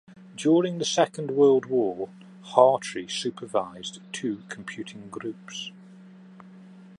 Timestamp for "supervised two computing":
3.07-5.09